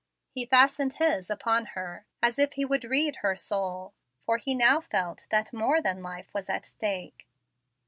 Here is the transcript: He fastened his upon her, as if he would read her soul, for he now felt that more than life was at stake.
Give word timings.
He 0.33 0.47
fastened 0.47 0.93
his 0.93 1.29
upon 1.29 1.67
her, 1.77 2.07
as 2.23 2.39
if 2.39 2.53
he 2.53 2.65
would 2.65 2.85
read 2.85 3.17
her 3.17 3.35
soul, 3.35 3.93
for 4.25 4.37
he 4.39 4.55
now 4.55 4.81
felt 4.81 5.27
that 5.29 5.53
more 5.53 5.79
than 5.79 6.01
life 6.01 6.33
was 6.33 6.49
at 6.49 6.65
stake. 6.65 7.27